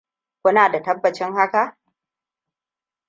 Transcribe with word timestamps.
Kuna 0.43 0.71
da 0.71 0.81
tabbacin 0.83 1.33
haka? 1.33 1.77